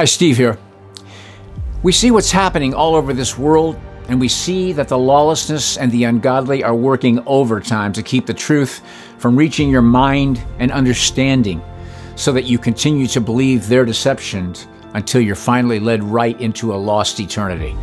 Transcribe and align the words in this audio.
Hi, 0.00 0.06
Steve 0.06 0.38
here. 0.38 0.56
We 1.82 1.92
see 1.92 2.10
what's 2.10 2.30
happening 2.30 2.72
all 2.72 2.94
over 2.94 3.12
this 3.12 3.36
world, 3.36 3.78
and 4.08 4.18
we 4.18 4.28
see 4.28 4.72
that 4.72 4.88
the 4.88 4.96
lawlessness 4.96 5.76
and 5.76 5.92
the 5.92 6.04
ungodly 6.04 6.64
are 6.64 6.74
working 6.74 7.22
overtime 7.26 7.92
to 7.92 8.02
keep 8.02 8.24
the 8.24 8.32
truth 8.32 8.80
from 9.18 9.36
reaching 9.36 9.68
your 9.68 9.82
mind 9.82 10.42
and 10.58 10.72
understanding 10.72 11.60
so 12.16 12.32
that 12.32 12.44
you 12.44 12.56
continue 12.56 13.06
to 13.08 13.20
believe 13.20 13.68
their 13.68 13.84
deceptions 13.84 14.66
until 14.94 15.20
you're 15.20 15.34
finally 15.34 15.78
led 15.78 16.02
right 16.02 16.40
into 16.40 16.72
a 16.72 16.76
lost 16.76 17.20
eternity. 17.20 17.76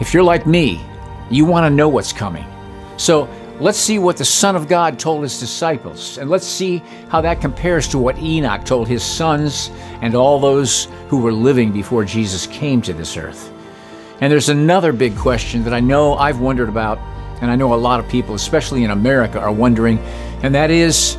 If 0.00 0.14
you're 0.14 0.22
like 0.22 0.46
me, 0.46 0.80
you 1.28 1.44
want 1.44 1.64
to 1.64 1.70
know 1.70 1.88
what's 1.88 2.12
coming. 2.12 2.46
So 2.98 3.28
Let's 3.60 3.78
see 3.78 3.98
what 3.98 4.16
the 4.16 4.24
Son 4.24 4.54
of 4.54 4.68
God 4.68 5.00
told 5.00 5.24
his 5.24 5.40
disciples, 5.40 6.16
and 6.16 6.30
let's 6.30 6.46
see 6.46 6.78
how 7.08 7.20
that 7.22 7.40
compares 7.40 7.88
to 7.88 7.98
what 7.98 8.16
Enoch 8.18 8.64
told 8.64 8.86
his 8.86 9.02
sons 9.02 9.72
and 10.00 10.14
all 10.14 10.38
those 10.38 10.86
who 11.08 11.20
were 11.20 11.32
living 11.32 11.72
before 11.72 12.04
Jesus 12.04 12.46
came 12.46 12.80
to 12.82 12.92
this 12.92 13.16
earth. 13.16 13.52
And 14.20 14.32
there's 14.32 14.48
another 14.48 14.92
big 14.92 15.16
question 15.16 15.64
that 15.64 15.74
I 15.74 15.80
know 15.80 16.14
I've 16.14 16.38
wondered 16.38 16.68
about, 16.68 16.98
and 17.42 17.50
I 17.50 17.56
know 17.56 17.74
a 17.74 17.76
lot 17.76 17.98
of 17.98 18.08
people, 18.08 18.36
especially 18.36 18.84
in 18.84 18.92
America, 18.92 19.40
are 19.40 19.50
wondering, 19.50 19.98
and 20.44 20.54
that 20.54 20.70
is 20.70 21.18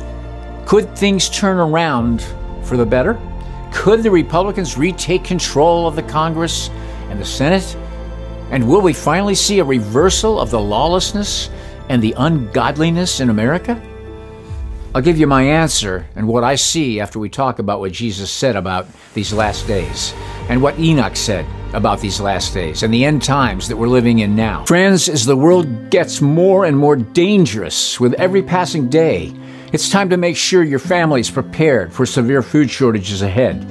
could 0.64 0.96
things 0.96 1.28
turn 1.28 1.58
around 1.58 2.24
for 2.62 2.78
the 2.78 2.86
better? 2.86 3.20
Could 3.70 4.02
the 4.02 4.10
Republicans 4.10 4.78
retake 4.78 5.24
control 5.24 5.86
of 5.86 5.94
the 5.94 6.02
Congress 6.04 6.70
and 7.10 7.20
the 7.20 7.24
Senate? 7.24 7.76
And 8.50 8.66
will 8.66 8.80
we 8.80 8.94
finally 8.94 9.34
see 9.34 9.58
a 9.58 9.64
reversal 9.64 10.40
of 10.40 10.50
the 10.50 10.60
lawlessness 10.60 11.50
and 11.90 12.00
the 12.00 12.14
ungodliness 12.16 13.20
in 13.20 13.28
America? 13.28 13.82
I'll 14.94 15.02
give 15.02 15.18
you 15.18 15.26
my 15.26 15.42
answer 15.42 16.06
and 16.16 16.26
what 16.26 16.44
I 16.44 16.54
see 16.54 17.00
after 17.00 17.18
we 17.18 17.28
talk 17.28 17.58
about 17.58 17.80
what 17.80 17.92
Jesus 17.92 18.30
said 18.30 18.56
about 18.56 18.86
these 19.12 19.32
last 19.32 19.66
days 19.66 20.14
and 20.48 20.62
what 20.62 20.78
Enoch 20.78 21.16
said 21.16 21.44
about 21.74 22.00
these 22.00 22.20
last 22.20 22.54
days 22.54 22.82
and 22.82 22.94
the 22.94 23.04
end 23.04 23.22
times 23.22 23.68
that 23.68 23.76
we're 23.76 23.88
living 23.88 24.20
in 24.20 24.34
now. 24.34 24.64
Friends, 24.64 25.08
as 25.08 25.26
the 25.26 25.36
world 25.36 25.90
gets 25.90 26.20
more 26.20 26.64
and 26.64 26.76
more 26.76 26.96
dangerous 26.96 28.00
with 28.00 28.14
every 28.14 28.42
passing 28.42 28.88
day, 28.88 29.32
it's 29.72 29.88
time 29.88 30.10
to 30.10 30.16
make 30.16 30.36
sure 30.36 30.62
your 30.62 30.78
family 30.78 31.20
is 31.20 31.30
prepared 31.30 31.92
for 31.92 32.04
severe 32.04 32.42
food 32.42 32.70
shortages 32.70 33.22
ahead. 33.22 33.66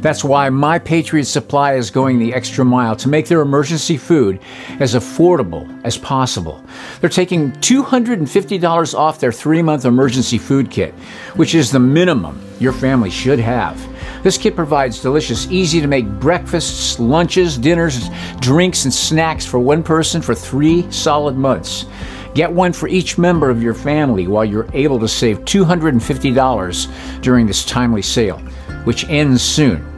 That's 0.00 0.22
why 0.22 0.50
My 0.50 0.78
Patriot 0.78 1.24
Supply 1.24 1.74
is 1.74 1.90
going 1.90 2.18
the 2.18 2.34
extra 2.34 2.64
mile 2.64 2.94
to 2.96 3.08
make 3.08 3.26
their 3.26 3.40
emergency 3.40 3.96
food 3.96 4.38
as 4.80 4.94
affordable 4.94 5.66
as 5.84 5.96
possible. 5.96 6.62
They're 7.00 7.08
taking 7.08 7.52
$250 7.52 8.94
off 8.94 9.20
their 9.20 9.32
three 9.32 9.62
month 9.62 9.84
emergency 9.84 10.36
food 10.36 10.70
kit, 10.70 10.92
which 11.36 11.54
is 11.54 11.70
the 11.70 11.80
minimum 11.80 12.38
your 12.58 12.72
family 12.72 13.08
should 13.10 13.38
have. 13.38 13.80
This 14.22 14.36
kit 14.36 14.56
provides 14.56 15.00
delicious, 15.00 15.50
easy 15.50 15.80
to 15.80 15.86
make 15.86 16.06
breakfasts, 16.06 16.98
lunches, 16.98 17.56
dinners, 17.56 18.08
drinks, 18.40 18.84
and 18.84 18.92
snacks 18.92 19.46
for 19.46 19.58
one 19.58 19.82
person 19.82 20.20
for 20.20 20.34
three 20.34 20.90
solid 20.90 21.36
months. 21.36 21.86
Get 22.34 22.52
one 22.52 22.72
for 22.72 22.88
each 22.88 23.16
member 23.16 23.48
of 23.48 23.62
your 23.62 23.74
family 23.74 24.26
while 24.26 24.44
you're 24.44 24.68
able 24.72 24.98
to 24.98 25.08
save 25.08 25.44
$250 25.44 27.20
during 27.22 27.46
this 27.46 27.64
timely 27.64 28.02
sale, 28.02 28.38
which 28.84 29.08
ends 29.08 29.40
soon. 29.40 29.88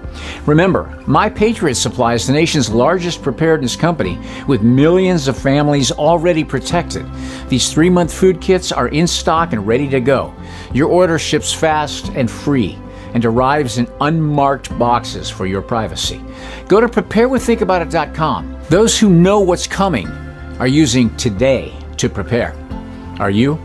Remember, 0.45 1.03
My 1.07 1.29
Patriot 1.29 1.75
Supply 1.75 2.15
is 2.15 2.27
the 2.27 2.33
nation's 2.33 2.71
largest 2.71 3.23
preparedness 3.23 3.75
company 3.75 4.19
with 4.47 4.63
millions 4.63 5.29
of 5.29 5.37
families 5.37 5.91
already 5.91 6.45
protected. 6.45 7.07
These 7.49 7.73
three 7.73 7.91
month 7.91 8.13
food 8.13 8.41
kits 8.41 8.71
are 8.71 8.89
in 8.89 9.07
stock 9.07 9.53
and 9.53 9.67
ready 9.67 9.89
to 9.89 10.01
go. 10.01 10.35
Your 10.73 10.89
order 10.89 11.19
ships 11.19 11.53
fast 11.53 12.11
and 12.15 12.31
free 12.31 12.79
and 13.15 13.25
arrives 13.25 13.79
in 13.79 13.89
unmarked 14.03 14.77
boxes 14.79 15.31
for 15.31 15.47
your 15.47 15.63
privacy. 15.63 16.21
Go 16.69 16.81
to 16.81 16.89
preparewiththinkaboutit.com. 16.89 18.59
Those 18.69 18.99
who 18.99 19.09
know 19.09 19.41
what's 19.41 19.67
coming 19.67 20.09
are 20.59 20.67
using 20.67 21.15
today 21.17 21.75
to 21.99 22.09
prepare. 22.09 22.55
Are 23.19 23.31
you? 23.31 23.59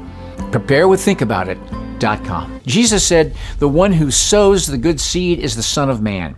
Prepare 0.51 0.87
with 0.87 1.01
Preparewiththinkaboutit.com. 1.01 2.61
Jesus 2.65 3.05
said, 3.05 3.35
The 3.59 3.67
one 3.67 3.93
who 3.93 4.11
sows 4.11 4.67
the 4.67 4.77
good 4.77 4.99
seed 4.99 5.39
is 5.39 5.55
the 5.55 5.63
Son 5.63 5.89
of 5.89 6.01
Man. 6.01 6.35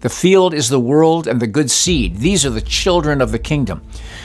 The 0.00 0.08
field 0.08 0.52
is 0.52 0.68
the 0.68 0.80
world 0.80 1.28
and 1.28 1.40
the 1.40 1.46
good 1.46 1.70
seed. 1.70 2.16
These 2.16 2.44
are 2.44 2.50
the 2.50 2.60
children 2.60 3.20
of 3.20 3.30
the 3.30 3.38
kingdom. 3.38 3.82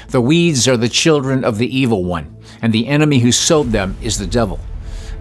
The 0.07 0.21
weeds 0.21 0.67
are 0.67 0.77
the 0.77 0.89
children 0.89 1.43
of 1.43 1.57
the 1.57 1.77
evil 1.77 2.03
one, 2.03 2.35
and 2.61 2.73
the 2.73 2.87
enemy 2.87 3.19
who 3.19 3.31
sowed 3.31 3.71
them 3.71 3.95
is 4.01 4.17
the 4.17 4.25
devil. 4.25 4.59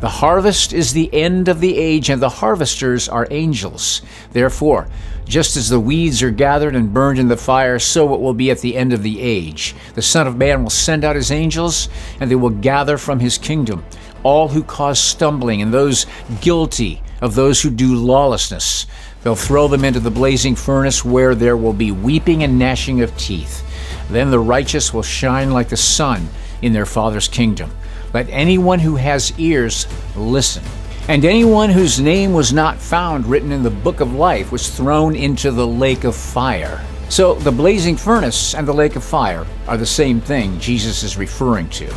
The 0.01 0.09
harvest 0.09 0.73
is 0.73 0.93
the 0.93 1.13
end 1.13 1.49
of 1.49 1.61
the 1.61 1.77
age, 1.77 2.11
and 2.11 2.21
the 2.21 2.29
harvesters 2.29 3.09
are 3.09 3.27
angels. 3.31 4.03
Therefore, 4.33 4.89
just 5.25 5.57
as 5.57 5.69
the 5.69 5.81
weeds 5.81 6.23
are 6.23 6.31
gathered 6.31 6.77
and 6.77 6.93
burned 6.93 7.19
in 7.19 7.29
the 7.29 7.37
fire, 7.37 7.79
so 7.79 8.15
it 8.15 8.21
will 8.21 8.35
be 8.35 8.51
at 8.51 8.61
the 8.61 8.77
end 8.77 8.93
of 8.93 9.03
the 9.03 9.21
age. 9.21 9.75
The 9.95 10.03
Son 10.03 10.27
of 10.27 10.37
Man 10.37 10.63
will 10.63 10.71
send 10.71 11.05
out 11.05 11.17
his 11.17 11.33
angels, 11.33 11.89
and 12.21 12.31
they 12.31 12.37
will 12.37 12.51
gather 12.51 12.99
from 12.99 13.21
his 13.21 13.39
kingdom 13.39 13.85
all 14.23 14.49
who 14.49 14.63
cause 14.63 14.99
stumbling 14.99 15.63
and 15.63 15.73
those 15.73 16.07
guilty 16.41 17.03
of 17.21 17.35
those 17.35 17.63
who 17.63 17.71
do 17.71 17.95
lawlessness 17.95 18.87
They'll 19.27 19.35
throw 19.35 19.67
them 19.67 19.85
into 19.85 19.99
the 19.99 20.09
blazing 20.09 20.55
furnace 20.55 21.05
where 21.05 21.35
there 21.35 21.57
will 21.57 21.73
be 21.73 21.91
weeping 21.91 22.45
and 22.45 22.61
gnashing 22.61 23.01
of 23.01 23.17
teeth. 23.17 23.65
Then 24.09 24.31
the 24.31 24.39
righteous 24.39 24.95
will 24.95 25.03
shine 25.03 25.51
like 25.51 25.69
the 25.69 25.77
sun 25.77 26.29
in 26.63 26.73
their 26.73 26.87
Father's 26.87 27.27
kingdom. 27.27 27.73
Let 28.17 28.31
anyone 28.31 28.79
who 28.79 28.97
has 28.97 29.39
ears 29.39 29.87
listen. 30.17 30.65
And 31.07 31.23
anyone 31.23 31.69
whose 31.69 32.01
name 32.01 32.33
was 32.33 32.51
not 32.51 32.79
found 32.79 33.27
written 33.27 33.53
in 33.53 33.63
the 33.63 33.69
book 33.69 34.01
of 34.01 34.15
life 34.15 34.51
was 34.51 34.75
thrown 34.75 35.15
into 35.15 35.51
the 35.51 35.67
lake 35.67 36.05
of 36.05 36.17
fire. 36.17 36.83
So 37.11 37.35
the 37.35 37.53
blazing 37.53 37.95
furnace 37.95 38.55
and 38.55 38.67
the 38.67 38.73
lake 38.73 38.97
of 38.97 39.05
fire 39.05 39.45
are 39.69 39.77
the 39.77 39.85
same 39.85 40.23
thing 40.23 40.59
Jesus 40.59 41.03
is 41.03 41.19
referring 41.19 41.69
to. 41.69 41.93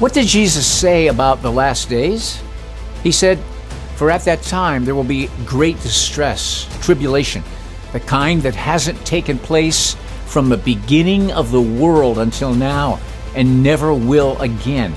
What 0.00 0.12
did 0.12 0.26
Jesus 0.26 0.66
say 0.66 1.06
about 1.06 1.42
the 1.42 1.52
last 1.52 1.88
days? 1.88 2.42
He 3.04 3.12
said, 3.12 3.38
for 3.94 4.10
at 4.10 4.24
that 4.24 4.42
time 4.42 4.84
there 4.84 4.96
will 4.96 5.04
be 5.04 5.30
great 5.44 5.80
distress, 5.80 6.66
tribulation, 6.84 7.44
the 7.92 8.00
kind 8.00 8.42
that 8.42 8.56
hasn't 8.56 9.06
taken 9.06 9.38
place 9.38 9.94
from 10.24 10.48
the 10.48 10.56
beginning 10.56 11.30
of 11.30 11.52
the 11.52 11.62
world 11.62 12.18
until 12.18 12.52
now, 12.52 12.98
and 13.36 13.62
never 13.62 13.94
will 13.94 14.36
again. 14.42 14.92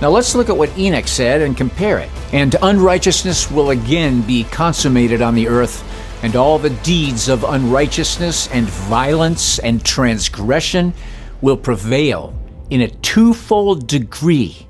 Now 0.00 0.10
let's 0.10 0.34
look 0.34 0.48
at 0.48 0.56
what 0.56 0.76
Enoch 0.76 1.06
said 1.08 1.42
and 1.42 1.56
compare 1.56 1.98
it. 1.98 2.10
And 2.32 2.56
unrighteousness 2.60 3.50
will 3.50 3.70
again 3.70 4.22
be 4.22 4.44
consummated 4.44 5.22
on 5.22 5.34
the 5.34 5.48
earth, 5.48 5.82
and 6.22 6.36
all 6.36 6.58
the 6.58 6.70
deeds 6.70 7.28
of 7.28 7.44
unrighteousness 7.44 8.48
and 8.48 8.66
violence 8.66 9.58
and 9.58 9.84
transgression 9.84 10.92
will 11.40 11.56
prevail 11.56 12.34
in 12.70 12.80
a 12.80 12.88
twofold 12.88 13.86
degree. 13.86 14.66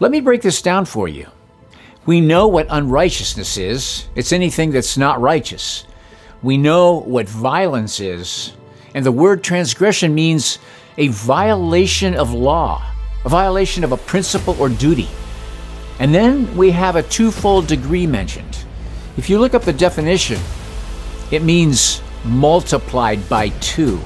Let 0.00 0.10
me 0.10 0.20
break 0.20 0.42
this 0.42 0.62
down 0.62 0.84
for 0.86 1.06
you. 1.06 1.28
We 2.06 2.20
know 2.20 2.48
what 2.48 2.66
unrighteousness 2.68 3.56
is 3.56 4.08
it's 4.16 4.32
anything 4.32 4.72
that's 4.72 4.98
not 4.98 5.20
righteous. 5.20 5.86
We 6.42 6.56
know 6.56 6.98
what 6.98 7.28
violence 7.28 8.00
is, 8.00 8.52
and 8.94 9.06
the 9.06 9.12
word 9.12 9.44
transgression 9.44 10.12
means 10.12 10.58
a 10.98 11.08
violation 11.08 12.14
of 12.14 12.32
law, 12.32 12.84
a 13.24 13.28
violation 13.28 13.84
of 13.84 13.92
a 13.92 13.96
principle 13.96 14.56
or 14.60 14.68
duty. 14.68 15.08
And 15.98 16.14
then 16.14 16.56
we 16.56 16.70
have 16.72 16.96
a 16.96 17.02
twofold 17.02 17.66
degree 17.66 18.06
mentioned. 18.06 18.64
If 19.16 19.30
you 19.30 19.38
look 19.38 19.54
up 19.54 19.62
the 19.62 19.72
definition, 19.72 20.40
it 21.30 21.42
means 21.42 22.02
multiplied 22.24 23.28
by 23.28 23.50
two. 23.60 24.00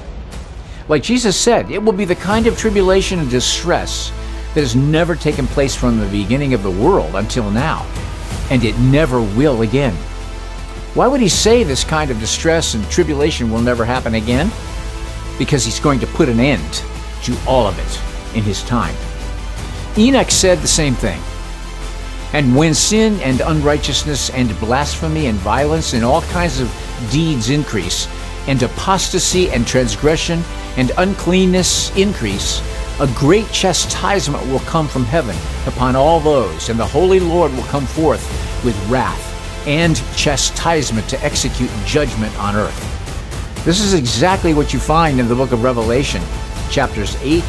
Like 0.89 1.03
Jesus 1.03 1.35
said, 1.35 1.71
it 1.71 1.81
will 1.81 1.93
be 1.93 2.05
the 2.05 2.15
kind 2.15 2.47
of 2.47 2.57
tribulation 2.57 3.19
and 3.19 3.29
distress 3.29 4.11
that 4.53 4.61
has 4.61 4.75
never 4.75 5.15
taken 5.15 5.47
place 5.47 5.75
from 5.75 5.99
the 5.99 6.07
beginning 6.07 6.53
of 6.53 6.63
the 6.63 6.71
world 6.71 7.15
until 7.15 7.49
now, 7.49 7.85
and 8.49 8.63
it 8.63 8.77
never 8.79 9.21
will 9.21 9.61
again. 9.61 9.93
Why 10.93 11.07
would 11.07 11.21
he 11.21 11.29
say 11.29 11.63
this 11.63 11.83
kind 11.83 12.09
of 12.09 12.19
distress 12.19 12.73
and 12.73 12.89
tribulation 12.89 13.51
will 13.51 13.61
never 13.61 13.85
happen 13.85 14.15
again? 14.15 14.49
Because 15.37 15.65
he's 15.65 15.79
going 15.79 15.99
to 15.99 16.07
put 16.07 16.29
an 16.29 16.39
end 16.39 16.83
to 17.23 17.35
all 17.45 17.67
of 17.67 17.77
it 17.77 18.16
in 18.37 18.43
his 18.43 18.63
time. 18.63 18.95
Enoch 19.97 20.31
said 20.31 20.59
the 20.59 20.67
same 20.67 20.93
thing. 20.93 21.19
And 22.33 22.55
when 22.55 22.73
sin 22.73 23.19
and 23.21 23.41
unrighteousness 23.41 24.29
and 24.29 24.57
blasphemy 24.59 25.27
and 25.27 25.37
violence 25.39 25.93
and 25.93 26.03
all 26.03 26.21
kinds 26.23 26.59
of 26.59 26.69
deeds 27.11 27.49
increase, 27.49 28.07
and 28.47 28.61
apostasy 28.63 29.49
and 29.49 29.65
transgression 29.67 30.41
and 30.77 30.91
uncleanness 30.97 31.95
increase, 31.97 32.61
a 32.99 33.07
great 33.15 33.49
chastisement 33.51 34.45
will 34.47 34.59
come 34.61 34.87
from 34.87 35.03
heaven 35.03 35.35
upon 35.67 35.95
all 35.95 36.19
those, 36.19 36.69
and 36.69 36.79
the 36.79 36.85
Holy 36.85 37.19
Lord 37.19 37.51
will 37.53 37.63
come 37.63 37.85
forth 37.85 38.23
with 38.63 38.75
wrath 38.89 39.23
and 39.67 39.95
chastisement 40.15 41.09
to 41.09 41.23
execute 41.23 41.69
judgment 41.85 42.37
on 42.39 42.55
earth. 42.55 43.65
This 43.65 43.81
is 43.81 43.93
exactly 43.93 44.53
what 44.53 44.73
you 44.73 44.79
find 44.79 45.19
in 45.19 45.27
the 45.27 45.35
book 45.35 45.51
of 45.51 45.63
Revelation, 45.63 46.21
chapters 46.69 47.15
8 47.21 47.43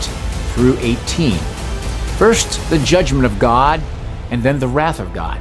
through 0.54 0.76
18. 0.78 1.38
First, 2.16 2.68
the 2.70 2.78
judgment 2.78 3.24
of 3.24 3.38
God, 3.38 3.80
and 4.30 4.42
then 4.42 4.58
the 4.58 4.68
wrath 4.68 5.00
of 5.00 5.12
God. 5.12 5.40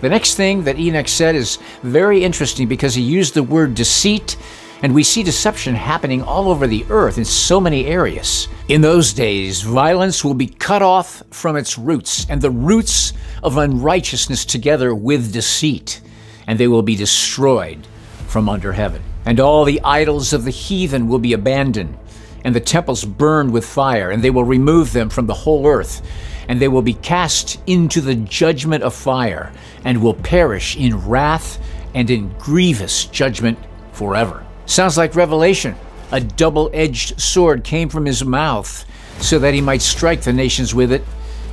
The 0.00 0.08
next 0.08 0.34
thing 0.34 0.64
that 0.64 0.78
Enoch 0.78 1.08
said 1.08 1.34
is 1.34 1.58
very 1.82 2.22
interesting 2.22 2.68
because 2.68 2.94
he 2.94 3.02
used 3.02 3.34
the 3.34 3.42
word 3.42 3.74
deceit, 3.74 4.36
and 4.82 4.94
we 4.94 5.02
see 5.02 5.22
deception 5.24 5.74
happening 5.74 6.22
all 6.22 6.48
over 6.48 6.66
the 6.66 6.84
earth 6.88 7.18
in 7.18 7.24
so 7.24 7.60
many 7.60 7.86
areas. 7.86 8.46
In 8.68 8.80
those 8.80 9.12
days, 9.12 9.62
violence 9.62 10.24
will 10.24 10.34
be 10.34 10.46
cut 10.46 10.82
off 10.82 11.22
from 11.30 11.56
its 11.56 11.78
roots, 11.78 12.26
and 12.30 12.40
the 12.40 12.50
roots 12.50 13.12
of 13.42 13.56
unrighteousness 13.56 14.44
together 14.44 14.94
with 14.94 15.32
deceit, 15.32 16.00
and 16.46 16.58
they 16.60 16.68
will 16.68 16.82
be 16.82 16.94
destroyed 16.94 17.86
from 18.28 18.48
under 18.48 18.72
heaven. 18.72 19.02
And 19.24 19.40
all 19.40 19.64
the 19.64 19.80
idols 19.82 20.32
of 20.32 20.44
the 20.44 20.50
heathen 20.50 21.08
will 21.08 21.18
be 21.18 21.32
abandoned, 21.32 21.98
and 22.48 22.56
the 22.56 22.60
temples 22.60 23.04
burned 23.04 23.52
with 23.52 23.64
fire, 23.66 24.10
and 24.10 24.24
they 24.24 24.30
will 24.30 24.42
remove 24.42 24.94
them 24.94 25.10
from 25.10 25.26
the 25.26 25.34
whole 25.34 25.66
earth 25.66 26.00
and 26.48 26.60
they 26.60 26.68
will 26.68 26.82
be 26.82 26.94
cast 26.94 27.60
into 27.66 28.00
the 28.00 28.14
judgment 28.14 28.82
of 28.82 28.94
fire, 28.94 29.52
and 29.84 30.02
will 30.02 30.14
perish 30.14 30.76
in 30.76 31.06
wrath 31.06 31.62
and 31.94 32.10
in 32.10 32.34
grievous 32.38 33.04
judgment 33.04 33.58
forever. 33.92 34.44
Sounds 34.64 34.96
like 34.96 35.14
Revelation. 35.14 35.76
A 36.10 36.20
double 36.20 36.70
edged 36.72 37.20
sword 37.20 37.64
came 37.64 37.90
from 37.90 38.06
his 38.06 38.24
mouth, 38.24 38.86
so 39.22 39.38
that 39.38 39.52
he 39.52 39.60
might 39.60 39.82
strike 39.82 40.22
the 40.22 40.32
nations 40.32 40.74
with 40.74 40.90
it. 40.90 41.04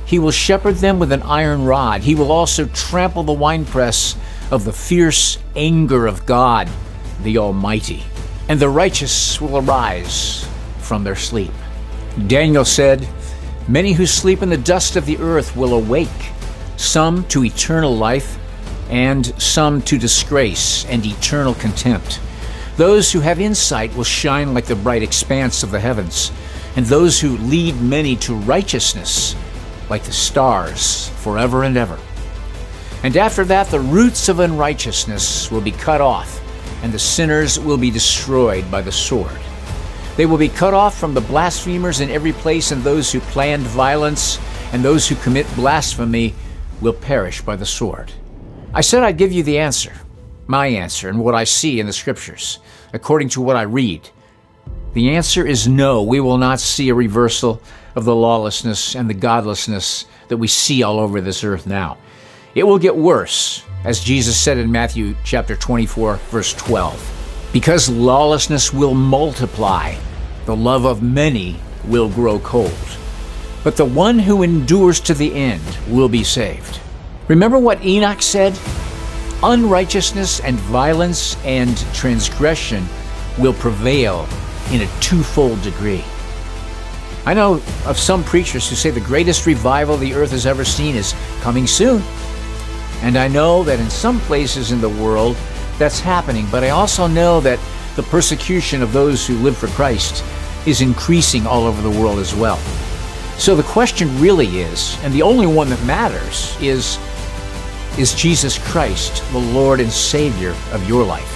He 0.06 0.18
will 0.18 0.30
shepherd 0.30 0.76
them 0.76 0.98
with 0.98 1.12
an 1.12 1.22
iron 1.22 1.64
rod. 1.64 2.00
He 2.00 2.14
will 2.14 2.32
also 2.32 2.66
trample 2.66 3.22
the 3.22 3.32
winepress 3.32 4.16
of 4.50 4.64
the 4.64 4.72
fierce 4.72 5.36
anger 5.54 6.06
of 6.06 6.24
God, 6.24 6.70
the 7.22 7.36
Almighty. 7.36 8.04
And 8.48 8.60
the 8.60 8.68
righteous 8.68 9.40
will 9.40 9.58
arise 9.58 10.48
from 10.86 11.04
their 11.04 11.16
sleep. 11.16 11.52
Daniel 12.26 12.64
said, 12.64 13.06
Many 13.68 13.92
who 13.92 14.06
sleep 14.06 14.42
in 14.42 14.48
the 14.48 14.56
dust 14.56 14.96
of 14.96 15.06
the 15.06 15.18
earth 15.18 15.56
will 15.56 15.74
awake, 15.74 16.08
some 16.76 17.24
to 17.28 17.44
eternal 17.44 17.96
life, 17.96 18.38
and 18.88 19.26
some 19.42 19.82
to 19.82 19.98
disgrace 19.98 20.84
and 20.86 21.04
eternal 21.04 21.54
contempt. 21.54 22.20
Those 22.76 23.10
who 23.10 23.20
have 23.20 23.40
insight 23.40 23.94
will 23.96 24.04
shine 24.04 24.54
like 24.54 24.66
the 24.66 24.76
bright 24.76 25.02
expanse 25.02 25.62
of 25.62 25.70
the 25.70 25.80
heavens, 25.80 26.30
and 26.76 26.86
those 26.86 27.20
who 27.20 27.38
lead 27.38 27.80
many 27.80 28.16
to 28.16 28.34
righteousness 28.34 29.34
like 29.88 30.04
the 30.04 30.12
stars 30.12 31.08
forever 31.20 31.64
and 31.64 31.76
ever. 31.76 31.98
And 33.02 33.16
after 33.16 33.44
that, 33.46 33.68
the 33.68 33.80
roots 33.80 34.28
of 34.28 34.40
unrighteousness 34.40 35.50
will 35.50 35.60
be 35.60 35.72
cut 35.72 36.00
off, 36.00 36.40
and 36.82 36.92
the 36.92 36.98
sinners 36.98 37.58
will 37.58 37.78
be 37.78 37.90
destroyed 37.90 38.70
by 38.70 38.82
the 38.82 38.92
sword. 38.92 39.40
They 40.16 40.26
will 40.26 40.38
be 40.38 40.48
cut 40.48 40.72
off 40.72 40.98
from 40.98 41.12
the 41.12 41.20
blasphemers 41.20 42.00
in 42.00 42.10
every 42.10 42.32
place, 42.32 42.70
and 42.70 42.82
those 42.82 43.12
who 43.12 43.20
planned 43.20 43.64
violence 43.64 44.38
and 44.72 44.82
those 44.82 45.06
who 45.06 45.14
commit 45.16 45.46
blasphemy 45.54 46.34
will 46.80 46.92
perish 46.92 47.42
by 47.42 47.56
the 47.56 47.66
sword. 47.66 48.12
I 48.74 48.80
said 48.80 49.02
I'd 49.02 49.18
give 49.18 49.32
you 49.32 49.42
the 49.42 49.58
answer, 49.58 49.92
my 50.46 50.66
answer, 50.66 51.08
and 51.08 51.20
what 51.20 51.34
I 51.34 51.44
see 51.44 51.80
in 51.80 51.86
the 51.86 51.92
scriptures, 51.92 52.58
according 52.92 53.28
to 53.30 53.40
what 53.40 53.56
I 53.56 53.62
read. 53.62 54.08
The 54.94 55.16
answer 55.16 55.46
is 55.46 55.68
no, 55.68 56.02
we 56.02 56.20
will 56.20 56.38
not 56.38 56.60
see 56.60 56.88
a 56.88 56.94
reversal 56.94 57.60
of 57.94 58.04
the 58.04 58.14
lawlessness 58.14 58.94
and 58.94 59.08
the 59.08 59.14
godlessness 59.14 60.06
that 60.28 60.36
we 60.36 60.48
see 60.48 60.82
all 60.82 60.98
over 60.98 61.20
this 61.20 61.44
earth 61.44 61.66
now. 61.66 61.98
It 62.54 62.64
will 62.64 62.78
get 62.78 62.96
worse, 62.96 63.62
as 63.84 64.00
Jesus 64.00 64.38
said 64.38 64.56
in 64.56 64.72
Matthew 64.72 65.14
chapter 65.24 65.56
24, 65.56 66.16
verse 66.16 66.54
12. 66.54 67.15
Because 67.52 67.88
lawlessness 67.88 68.72
will 68.72 68.94
multiply, 68.94 69.94
the 70.44 70.56
love 70.56 70.84
of 70.84 71.02
many 71.02 71.56
will 71.84 72.08
grow 72.08 72.38
cold. 72.38 72.72
But 73.64 73.76
the 73.76 73.84
one 73.84 74.18
who 74.18 74.42
endures 74.42 75.00
to 75.00 75.14
the 75.14 75.34
end 75.34 75.62
will 75.88 76.08
be 76.08 76.22
saved. 76.22 76.80
Remember 77.28 77.58
what 77.58 77.84
Enoch 77.84 78.22
said? 78.22 78.58
Unrighteousness 79.42 80.40
and 80.40 80.56
violence 80.56 81.36
and 81.44 81.76
transgression 81.92 82.86
will 83.38 83.54
prevail 83.54 84.28
in 84.70 84.82
a 84.82 85.00
twofold 85.00 85.60
degree. 85.62 86.04
I 87.24 87.34
know 87.34 87.54
of 87.86 87.98
some 87.98 88.22
preachers 88.22 88.68
who 88.70 88.76
say 88.76 88.90
the 88.90 89.00
greatest 89.00 89.46
revival 89.46 89.96
the 89.96 90.14
earth 90.14 90.30
has 90.30 90.46
ever 90.46 90.64
seen 90.64 90.94
is 90.94 91.14
coming 91.40 91.66
soon. 91.66 92.02
And 93.02 93.16
I 93.16 93.26
know 93.26 93.64
that 93.64 93.80
in 93.80 93.90
some 93.90 94.20
places 94.20 94.70
in 94.70 94.80
the 94.80 94.88
world, 94.88 95.36
that's 95.78 96.00
happening, 96.00 96.46
but 96.50 96.64
I 96.64 96.70
also 96.70 97.06
know 97.06 97.40
that 97.40 97.58
the 97.96 98.02
persecution 98.04 98.82
of 98.82 98.92
those 98.92 99.26
who 99.26 99.34
live 99.38 99.56
for 99.56 99.68
Christ 99.68 100.24
is 100.66 100.80
increasing 100.80 101.46
all 101.46 101.64
over 101.64 101.80
the 101.80 102.00
world 102.00 102.18
as 102.18 102.34
well. 102.34 102.58
So 103.38 103.54
the 103.54 103.62
question 103.62 104.20
really 104.20 104.46
is, 104.58 104.98
and 105.02 105.12
the 105.12 105.22
only 105.22 105.46
one 105.46 105.68
that 105.70 105.84
matters, 105.84 106.56
is 106.60 106.98
Is 107.98 108.12
Jesus 108.14 108.58
Christ 108.58 109.22
the 109.32 109.38
Lord 109.38 109.80
and 109.80 109.90
Savior 109.90 110.54
of 110.72 110.86
your 110.86 111.04
life? 111.04 111.32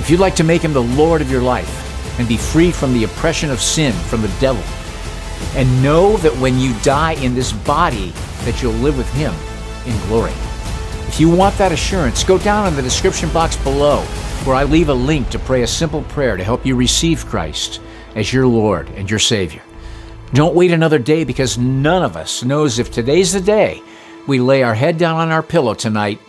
If 0.00 0.10
you'd 0.10 0.20
like 0.20 0.34
to 0.36 0.44
make 0.44 0.62
Him 0.62 0.72
the 0.72 0.82
Lord 0.82 1.22
of 1.22 1.30
your 1.30 1.42
life 1.42 2.18
and 2.18 2.26
be 2.26 2.36
free 2.36 2.72
from 2.72 2.92
the 2.92 3.04
oppression 3.04 3.50
of 3.50 3.60
sin, 3.60 3.92
from 3.92 4.22
the 4.22 4.34
devil, 4.40 4.62
and 5.54 5.82
know 5.82 6.16
that 6.18 6.36
when 6.38 6.58
you 6.58 6.74
die 6.82 7.12
in 7.22 7.34
this 7.34 7.52
body, 7.52 8.12
that 8.44 8.60
you'll 8.60 8.72
live 8.82 8.96
with 8.96 9.12
Him 9.12 9.32
in 9.86 9.96
glory. 10.08 10.32
If 11.10 11.18
you 11.18 11.28
want 11.28 11.58
that 11.58 11.72
assurance, 11.72 12.22
go 12.22 12.38
down 12.38 12.68
in 12.68 12.76
the 12.76 12.82
description 12.82 13.30
box 13.30 13.56
below 13.56 14.02
where 14.44 14.54
I 14.54 14.62
leave 14.62 14.90
a 14.90 14.94
link 14.94 15.28
to 15.30 15.40
pray 15.40 15.64
a 15.64 15.66
simple 15.66 16.02
prayer 16.04 16.36
to 16.36 16.44
help 16.44 16.64
you 16.64 16.76
receive 16.76 17.26
Christ 17.26 17.80
as 18.14 18.32
your 18.32 18.46
Lord 18.46 18.88
and 18.90 19.10
your 19.10 19.18
Savior. 19.18 19.60
Don't 20.34 20.54
wait 20.54 20.70
another 20.70 21.00
day 21.00 21.24
because 21.24 21.58
none 21.58 22.04
of 22.04 22.16
us 22.16 22.44
knows 22.44 22.78
if 22.78 22.92
today's 22.92 23.32
the 23.32 23.40
day 23.40 23.82
we 24.28 24.38
lay 24.38 24.62
our 24.62 24.76
head 24.76 24.98
down 24.98 25.16
on 25.16 25.32
our 25.32 25.42
pillow 25.42 25.74
tonight 25.74 26.20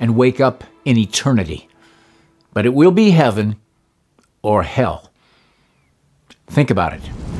and 0.00 0.16
wake 0.16 0.40
up 0.40 0.64
in 0.84 0.98
eternity. 0.98 1.68
But 2.52 2.66
it 2.66 2.74
will 2.74 2.90
be 2.90 3.12
heaven 3.12 3.54
or 4.42 4.64
hell. 4.64 5.12
Think 6.48 6.70
about 6.70 6.92
it. 6.92 7.33